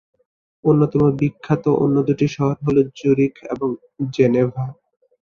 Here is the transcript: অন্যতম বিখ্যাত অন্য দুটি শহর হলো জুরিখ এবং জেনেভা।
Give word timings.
অন্যতম 0.63 1.01
বিখ্যাত 1.19 1.63
অন্য 1.83 1.95
দুটি 2.07 2.27
শহর 2.35 2.55
হলো 2.65 2.81
জুরিখ 2.97 3.33
এবং 3.53 3.69
জেনেভা। 4.15 4.65